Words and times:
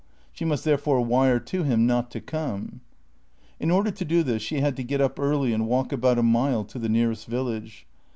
She 0.33 0.45
must 0.45 0.63
therefore 0.65 1.01
wire 1.05 1.37
to 1.39 1.61
him 1.61 1.85
not 1.85 2.09
to 2.09 2.19
come. 2.19 2.81
In 3.59 3.69
order 3.69 3.91
to 3.91 4.03
do 4.03 4.23
this 4.23 4.41
she 4.41 4.59
had 4.59 4.75
to 4.77 4.83
get 4.83 4.99
up 4.99 5.19
early 5.19 5.53
and 5.53 5.67
walk 5.67 5.91
about 5.91 6.17
a 6.17 6.23
mile 6.23 6.63
to 6.63 6.79
the 6.79 6.89
nearest 6.89 7.27
village. 7.27 7.85